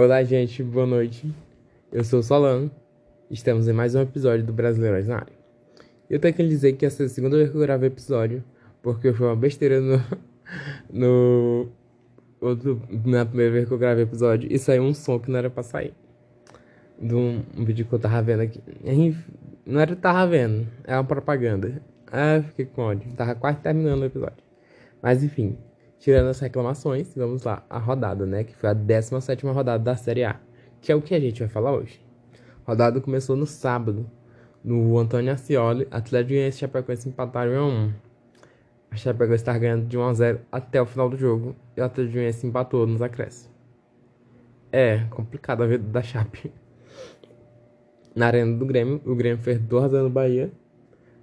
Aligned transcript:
Olá, 0.00 0.22
gente, 0.22 0.62
boa 0.62 0.86
noite. 0.86 1.28
Eu 1.90 2.04
sou 2.04 2.20
o 2.20 2.22
Solano. 2.22 2.70
Estamos 3.28 3.66
em 3.66 3.72
mais 3.72 3.96
um 3.96 4.00
episódio 4.00 4.46
do 4.46 4.52
Brasileiros 4.52 5.08
na 5.08 5.16
área. 5.16 5.32
Eu 6.08 6.20
tenho 6.20 6.32
que 6.32 6.46
dizer 6.46 6.74
que 6.74 6.86
essa 6.86 7.02
é 7.02 7.06
a 7.06 7.08
segunda 7.08 7.36
vez 7.36 7.50
que 7.50 7.56
eu 7.56 7.60
gravo 7.60 7.84
episódio, 7.84 8.44
porque 8.80 9.12
foi 9.12 9.26
uma 9.26 9.34
besteira 9.34 9.80
no. 9.80 10.00
no. 10.88 11.68
Outro, 12.40 12.80
na 13.04 13.26
primeira 13.26 13.52
vez 13.52 13.66
que 13.66 13.74
eu 13.74 13.78
gravei 13.78 14.04
episódio 14.04 14.48
e 14.52 14.56
saiu 14.56 14.84
um 14.84 14.94
som 14.94 15.18
que 15.18 15.32
não 15.32 15.40
era 15.40 15.50
pra 15.50 15.64
sair. 15.64 15.92
De 16.96 17.16
um, 17.16 17.42
um 17.56 17.64
vídeo 17.64 17.84
que 17.84 17.92
eu 17.92 17.98
tava 17.98 18.22
vendo 18.22 18.42
aqui. 18.42 18.62
Não 19.66 19.80
era 19.80 19.88
que 19.88 19.98
eu 19.98 20.00
tava 20.00 20.30
vendo, 20.30 20.64
é 20.84 20.94
uma 20.94 21.02
propaganda. 21.02 21.82
Ah, 22.06 22.40
fiquei 22.46 22.66
com 22.66 22.82
ódio. 22.82 23.10
Tava 23.16 23.34
quase 23.34 23.58
terminando 23.58 24.02
o 24.02 24.04
episódio. 24.04 24.44
Mas 25.02 25.24
enfim, 25.24 25.58
tirando 25.98 26.28
as 26.28 26.38
reclamações, 26.38 27.12
vamos 27.14 27.42
lá, 27.42 27.64
a 27.68 27.78
rodada, 27.78 28.24
né? 28.24 28.44
Que 28.44 28.54
foi 28.54 28.70
a 28.70 28.72
17 28.72 29.46
rodada 29.46 29.82
da 29.82 29.96
Série 29.96 30.24
A, 30.24 30.40
que 30.80 30.92
é 30.92 30.94
o 30.94 31.02
que 31.02 31.14
a 31.14 31.20
gente 31.20 31.40
vai 31.40 31.48
falar 31.48 31.72
hoje. 31.72 32.00
A 32.66 32.70
rodada 32.70 33.00
começou 33.00 33.36
no 33.36 33.46
sábado, 33.46 34.08
no 34.62 34.98
Antônio 34.98 35.32
Ascioli, 35.32 35.86
Atlético 35.90 36.34
e 36.34 36.52
Chapecoense 36.52 37.08
empataram 37.08 37.52
em 37.52 37.58
1 37.58 37.92
A 38.90 38.96
Chapecoense 38.96 39.42
está 39.42 39.56
ganhando 39.56 39.86
de 39.86 39.96
1 39.96 40.02
a 40.02 40.14
0 40.14 40.40
até 40.52 40.80
o 40.80 40.86
final 40.86 41.08
do 41.08 41.16
jogo 41.16 41.56
e 41.76 41.80
o 41.80 41.84
Atlético 41.84 42.14
Goianiense 42.14 42.46
empatou 42.46 42.86
nos 42.86 43.02
acréscimos. 43.02 43.50
É 44.70 45.04
complicado 45.10 45.62
a 45.62 45.66
vida 45.66 45.84
da 45.84 46.02
Chape. 46.02 46.52
Na 48.14 48.26
arena 48.26 48.56
do 48.56 48.66
Grêmio, 48.66 49.00
o 49.06 49.14
Grêmio 49.14 49.38
fez 49.42 49.58
2 49.58 49.84
a 49.84 49.88
0 49.88 50.04
no 50.04 50.10
Bahia. 50.10 50.50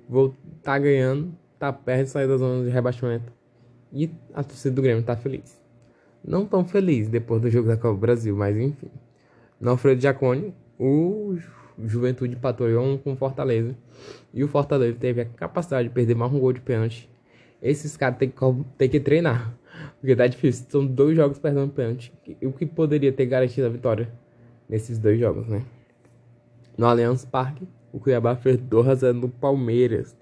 Vou 0.08 0.34
tá 0.64 0.80
ganhando, 0.80 1.36
tá 1.60 1.72
perto 1.72 2.06
de 2.06 2.10
sair 2.10 2.28
da 2.28 2.38
zona 2.38 2.64
de 2.64 2.70
rebaixamento. 2.70 3.32
E 3.96 4.12
a 4.34 4.44
torcida 4.44 4.76
do 4.76 4.82
Grêmio 4.82 5.02
tá 5.02 5.16
feliz. 5.16 5.58
Não 6.22 6.46
tão 6.46 6.66
feliz 6.66 7.08
depois 7.08 7.42
do 7.42 7.50
jogo 7.50 7.70
da 7.70 7.78
Copa 7.78 7.94
do 7.94 8.00
Brasil, 8.00 8.36
mas 8.36 8.58
enfim. 8.58 8.92
No 9.60 9.72
Alfredo 9.72 10.02
Jacone, 10.02 10.54
o 10.78 11.38
Juventude 11.82 12.36
empatou 12.36 12.68
um 12.68 12.98
com 12.98 13.14
o 13.14 13.16
Fortaleza. 13.16 13.74
E 14.34 14.44
o 14.44 14.50
Fortaleza 14.50 14.98
teve 15.00 15.22
a 15.22 15.26
capacidade 15.26 15.88
de 15.88 15.94
perder 15.94 16.14
mais 16.14 16.34
um 16.34 16.40
gol 16.40 16.52
de 16.52 16.60
pênalti. 16.60 17.10
Esses 17.62 17.96
caras 17.96 18.18
têm 18.18 18.30
que, 18.30 18.36
têm 18.78 18.90
que 18.90 19.00
treinar. 19.00 19.56
Porque 20.02 20.14
tá 20.14 20.28
difícil. 20.28 20.66
São 20.68 20.86
dois 20.86 21.16
jogos 21.16 21.40
perdendo 21.40 21.72
pênalti. 21.72 22.12
O 22.44 22.52
que 22.52 22.66
poderia 22.66 23.14
ter 23.14 23.28
garantido 23.28 23.68
a 23.68 23.70
vitória 23.70 24.12
nesses 24.68 25.00
dois 25.00 25.18
jogos, 25.18 25.48
né? 25.48 25.64
No 26.78 26.86
Allianz 26.86 27.24
Parque, 27.24 27.66
o 27.94 28.00
Cuiabá 28.00 28.36
fez 28.36 28.58
2 28.58 28.88
a 28.90 28.96
0 28.96 29.14
no 29.20 29.30
Palmeiras. 29.30 30.18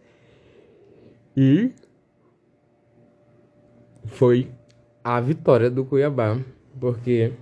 E 1.36 1.72
foi 4.06 4.52
a 5.04 5.20
vitória 5.20 5.70
do 5.70 5.84
Cuiabá, 5.84 6.40
porque 6.80 7.34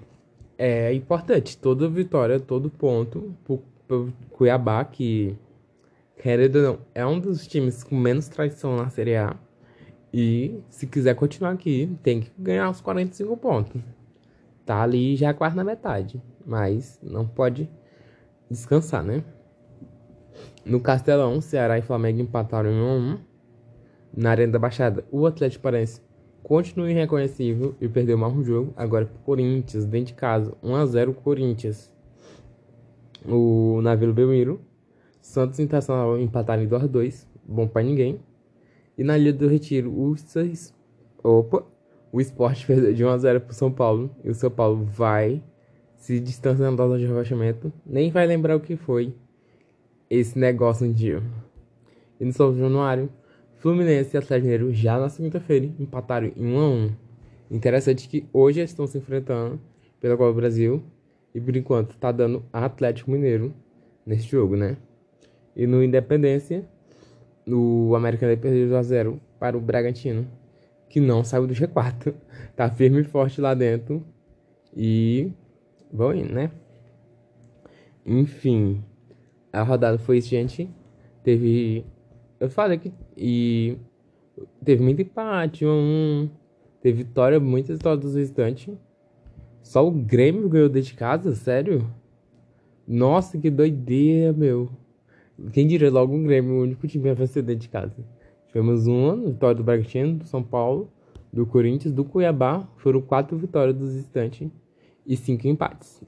é 0.57 0.93
importante 0.93 1.57
toda 1.57 1.89
vitória, 1.89 2.39
todo 2.39 2.69
ponto 2.69 3.35
pro, 3.43 3.63
pro 3.87 4.13
Cuiabá, 4.31 4.83
que, 4.85 5.35
querendo 6.17 6.57
ou 6.57 6.61
não, 6.61 6.79
é 6.93 7.05
um 7.05 7.19
dos 7.19 7.47
times 7.47 7.83
com 7.83 7.95
menos 7.95 8.27
traição 8.27 8.75
na 8.75 8.89
Série 8.89 9.15
A. 9.15 9.35
E 10.13 10.59
se 10.69 10.87
quiser 10.87 11.15
continuar 11.15 11.51
aqui, 11.51 11.97
tem 12.03 12.21
que 12.21 12.31
ganhar 12.37 12.69
os 12.69 12.81
45 12.81 13.37
pontos. 13.37 13.81
Tá 14.65 14.81
ali 14.81 15.15
já 15.15 15.33
quase 15.33 15.55
na 15.55 15.63
metade, 15.63 16.21
mas 16.45 16.99
não 17.01 17.25
pode 17.25 17.69
descansar, 18.49 19.03
né? 19.03 19.23
No 20.65 20.79
Castelão, 20.79 21.41
Ceará 21.41 21.77
e 21.77 21.81
Flamengo 21.81 22.21
empataram 22.21 22.69
em 22.69 22.81
1 22.81 22.87
a 22.87 22.93
1. 22.93 23.19
Na 24.17 24.31
Arena 24.31 24.53
da 24.53 24.59
Baixada, 24.59 25.05
o 25.09 25.25
Atlético 25.25 25.63
Paranaense 25.63 26.01
continua 26.43 26.89
irreconhecível 26.89 27.75
e 27.79 27.87
perdeu 27.87 28.17
mais 28.17 28.33
um 28.33 28.43
jogo. 28.43 28.73
Agora 28.75 29.05
pro 29.05 29.19
Corinthians, 29.19 29.85
dentro 29.85 30.07
de 30.07 30.13
casa. 30.13 30.53
1x0 30.63 31.13
Corinthians. 31.15 31.91
O 33.27 33.79
Navio 33.81 34.13
Belmiro. 34.13 34.61
Santos 35.21 35.59
Internacional 35.59 36.17
empataram 36.19 36.63
em 36.63 36.67
2x2. 36.67 37.27
Bom 37.45 37.67
pra 37.67 37.83
ninguém. 37.83 38.19
E 38.97 39.03
na 39.03 39.17
Ilha 39.17 39.33
do 39.33 39.47
Retiro, 39.47 39.91
o. 39.91 40.15
Opa! 41.23 41.63
O 42.11 42.19
esporte 42.19 42.65
perdeu 42.67 42.93
de 42.93 43.03
1x0 43.03 43.39
pro 43.39 43.53
São 43.53 43.71
Paulo. 43.71 44.09
E 44.23 44.29
o 44.29 44.33
São 44.33 44.51
Paulo 44.51 44.83
vai 44.83 45.41
se 45.95 46.19
distanciando 46.19 46.77
da 46.77 46.87
zona 46.87 46.99
de 46.99 47.05
rebaixamento. 47.05 47.71
Nem 47.85 48.09
vai 48.11 48.25
lembrar 48.25 48.55
o 48.55 48.59
que 48.59 48.75
foi 48.75 49.13
esse 50.09 50.37
negócio 50.37 50.85
um 50.85 50.91
dia. 50.91 51.21
E 52.19 52.25
no 52.25 52.33
São 52.33 52.55
Januário, 52.57 53.09
Fluminense 53.61 54.15
e 54.15 54.17
Atlético 54.17 54.45
Mineiro 54.45 54.73
já 54.73 54.99
na 54.99 55.07
segunda-feira 55.07 55.69
empataram 55.79 56.31
em 56.35 56.45
1 56.47 56.59
a 56.59 56.67
1. 56.67 56.91
Interessante 57.51 58.09
que 58.09 58.25
hoje 58.33 58.59
estão 58.59 58.87
se 58.87 58.97
enfrentando 58.97 59.61
pela 59.99 60.17
Copa 60.17 60.31
do 60.31 60.35
Brasil 60.35 60.83
e 61.33 61.39
por 61.39 61.55
enquanto 61.55 61.95
tá 61.95 62.11
dando 62.11 62.43
Atlético 62.51 63.11
Mineiro 63.11 63.53
nesse 64.03 64.23
jogo, 64.23 64.55
né? 64.55 64.77
E 65.55 65.67
no 65.67 65.83
Independência, 65.83 66.67
o 67.47 67.93
América 67.95 68.25
perdeu 68.35 68.67
2 68.67 68.73
a 68.73 68.81
0 68.81 69.21
para 69.39 69.55
o 69.55 69.61
Bragantino, 69.61 70.27
que 70.89 70.99
não 70.99 71.23
saiu 71.23 71.45
do 71.45 71.53
G4. 71.53 72.15
Tá 72.55 72.69
firme 72.69 73.01
e 73.01 73.03
forte 73.03 73.39
lá 73.39 73.53
dentro 73.53 74.03
e 74.75 75.31
vão 75.91 76.13
indo, 76.13 76.33
né? 76.33 76.51
Enfim, 78.05 78.83
a 79.53 79.61
rodada 79.61 79.97
foi 79.99 80.17
isso, 80.17 80.29
gente. 80.29 80.69
Teve 81.23 81.85
eu 82.41 82.49
falei 82.49 82.79
que. 82.79 82.91
E. 83.15 83.77
Teve 84.65 84.81
muito 84.81 85.01
empate, 85.01 85.63
um. 85.65 86.27
Teve 86.81 87.03
vitória, 87.03 87.39
muitas 87.39 87.77
vitórias 87.77 88.01
dos 88.01 88.15
restantes. 88.15 88.75
Só 89.61 89.87
o 89.87 89.91
Grêmio 89.91 90.49
ganhou 90.49 90.67
dentro 90.67 90.89
de 90.89 90.95
casa? 90.95 91.35
Sério? 91.35 91.87
Nossa, 92.87 93.37
que 93.37 93.51
doideira, 93.51 94.33
meu. 94.33 94.69
Quem 95.53 95.67
diria 95.67 95.91
logo 95.91 96.15
o 96.15 96.23
Grêmio, 96.23 96.55
o 96.55 96.63
único 96.63 96.87
time 96.87 97.09
a 97.09 97.13
vencer 97.13 97.43
dentro 97.43 97.61
de 97.61 97.69
casa. 97.69 97.95
Tivemos 98.47 98.87
uma 98.87 99.15
vitória 99.15 99.55
do 99.55 99.63
Bragantino, 99.63 100.17
do 100.17 100.25
São 100.25 100.41
Paulo, 100.41 100.91
do 101.31 101.45
Corinthians, 101.45 101.93
do 101.93 102.03
Cuiabá. 102.03 102.67
Foram 102.77 103.01
quatro 103.01 103.37
vitórias 103.37 103.77
dos 103.77 103.93
restantes 103.93 104.49
e 105.05 105.15
cinco 105.15 105.47
empates. 105.47 106.01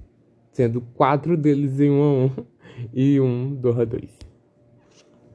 Sendo 0.51 0.81
quatro 0.81 1.37
deles 1.37 1.79
em 1.79 1.91
1 1.91 2.01
a 2.01 2.25
1 2.25 2.31
e 2.91 3.21
um 3.21 3.53
2 3.53 3.79
a 3.79 3.85
2. 3.85 4.22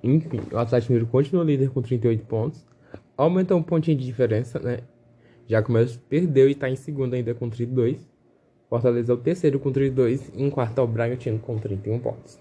Enfim, 0.03 0.41
o 0.53 0.59
Atlético 0.59 0.93
Mineiro 0.93 1.11
continua 1.11 1.45
líder 1.45 1.71
com 1.71 1.83
38 1.83 2.25
pontos. 2.25 2.65
Aumentou 3.17 3.59
um 3.59 3.63
pontinho 3.63 3.97
de 3.97 4.05
diferença, 4.05 4.59
né? 4.59 4.79
Já 5.47 5.63
começou, 5.63 6.01
perdeu 6.09 6.49
e 6.49 6.53
está 6.53 6.69
em 6.69 6.77
segundo 6.77 7.15
ainda 7.15 7.35
com 7.35 7.49
32. 7.49 8.09
Fortaleza 8.69 9.13
é 9.13 9.15
o 9.15 9.19
terceiro 9.19 9.59
com 9.59 9.73
32 9.73 10.31
e 10.35 10.43
em 10.43 10.51
quarto 10.51 10.79
é 10.79 10.85
o 10.85 10.87
Bragantino 10.87 11.39
com 11.39 11.59
31 11.59 11.99
pontos. 11.99 12.39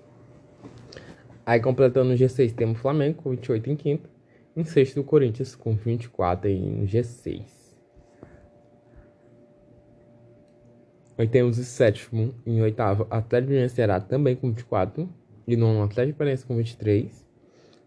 Aí 1.45 1.59
completando 1.62 2.12
o 2.12 2.16
G6 2.16 2.53
temos 2.53 2.78
o 2.78 2.81
Flamengo 2.81 3.23
com 3.23 3.29
28 3.29 3.69
em 3.69 3.75
quinto. 3.75 4.09
Em 4.56 4.66
sexto 4.66 5.00
o 5.00 5.03
Corinthians 5.03 5.56
com 5.56 5.75
24 5.75 6.50
em 6.50 6.85
G6. 6.85 7.44
Aí 11.18 11.28
temos 11.28 11.57
o 11.57 11.63
sétimo 11.63 12.35
em 12.45 12.62
oitavo 12.62 13.07
Atlético 13.09 13.51
Mineiro 13.51 13.69
Ceará 13.69 14.00
também 14.00 14.35
com 14.35 14.50
24. 14.50 15.09
E 15.47 15.56
nono 15.56 15.81
Atlético 15.81 16.18
Paranaense 16.18 16.45
com 16.45 16.57
23 16.57 17.26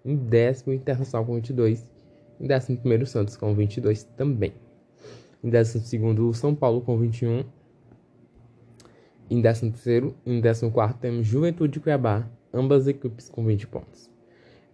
em 0.05 0.17
décimo 0.17 0.73
Internacional 0.73 1.27
com 1.27 1.35
22, 1.35 1.87
em 2.41 2.47
décimo 2.47 2.79
primeiro 2.79 3.07
Santos 3.07 3.37
com 3.37 3.55
22 3.55 4.05
também. 4.17 4.53
Em 5.43 5.51
décimo 5.51 5.85
segundo 5.85 6.33
São 6.35 6.55
Paulo 6.55 6.81
com 6.81 6.99
21. 6.99 7.45
Em 9.31 9.41
décimo 9.41 9.71
terceiro 9.71 10.15
e 10.27 10.33
em 10.33 10.41
décimo 10.41 10.71
quarto 10.71 10.99
temos 10.99 11.27
Juventude 11.27 11.79
e 11.79 11.81
Cuiabá, 11.81 12.29
ambas 12.53 12.87
equipes 12.87 13.29
com 13.29 13.45
20 13.45 13.67
pontos. 13.67 14.11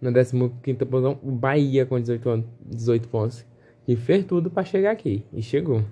Na 0.01 0.11
décima 0.11 0.51
quinta 0.61 0.85
posição, 0.85 1.19
o 1.23 1.31
Bahia 1.31 1.85
com 1.85 1.99
18, 1.99 2.43
18 2.65 3.07
pontos, 3.09 3.45
que 3.85 3.95
fez 3.95 4.25
tudo 4.25 4.49
para 4.49 4.63
chegar 4.63 4.91
aqui 4.91 5.23
e 5.33 5.41
chegou. 5.41 5.83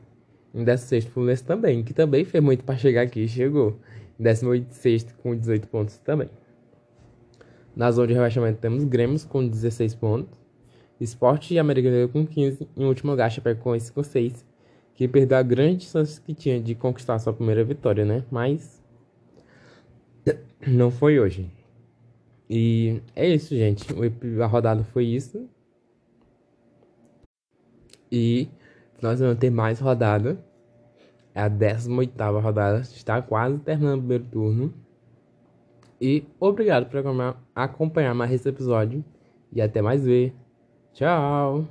Em 0.54 0.64
16 0.64 1.06
Fluminense 1.06 1.44
também, 1.44 1.84
que 1.84 1.94
também 1.94 2.24
fez 2.24 2.44
muito 2.44 2.64
para 2.64 2.78
chegar 2.78 3.02
aqui 3.02 3.22
e 3.22 3.28
chegou. 3.28 3.80
Em 4.20 4.24
16 4.24 5.08
com 5.22 5.36
18 5.36 5.68
pontos 5.68 5.98
também. 5.98 6.30
Na 7.76 7.92
zona 7.92 8.08
de 8.08 8.14
rebaixamento 8.14 8.60
temos 8.60 8.84
Grêmio 8.86 9.20
com 9.28 9.46
16 9.46 9.96
pontos, 9.96 10.40
Esporte 11.00 11.54
e 11.54 11.60
América 11.60 12.08
com 12.08 12.26
15, 12.26 12.70
em 12.78 12.86
último 12.86 13.12
lugar 13.12 13.30
Chapecoense 13.30 13.92
com 13.92 14.02
6, 14.02 14.46
que 14.94 15.08
perdeu 15.08 15.38
a 15.38 15.44
grande 15.44 15.84
chance 15.84 16.22
que 16.22 16.34
tinha 16.34 16.60
de 16.60 16.74
conquistar 16.74 17.20
sua 17.20 17.34
primeira 17.34 17.64
vitória, 17.66 18.06
né? 18.06 18.24
Mas 18.32 18.82
não 20.66 20.90
foi 20.90 21.20
hoje. 21.20 21.52
E 22.50 23.02
é 23.16 23.28
isso, 23.28 23.54
gente. 23.56 23.86
A 24.42 24.46
rodada 24.46 24.84
foi 24.86 25.06
isso. 25.06 25.50
E 28.10 28.48
nós 29.02 29.20
vamos 29.20 29.38
ter 29.38 29.50
mais 29.50 29.80
rodada. 29.80 30.38
É 31.34 31.42
a 31.42 31.48
18 31.50 32.14
rodada. 32.40 32.80
Está 32.80 33.22
quase 33.22 33.58
terminando 33.60 33.98
o 33.98 34.00
primeiro 34.00 34.26
turno. 34.26 34.85
E 36.00 36.26
obrigado 36.40 36.90
por 36.90 37.02
acompanhar 37.56 38.14
mais 38.14 38.32
esse 38.32 38.50
episódio. 38.50 39.04
E 39.52 39.62
até 39.62 39.82
mais 39.82 40.06
ver. 40.06 40.34
Tchau! 40.94 41.64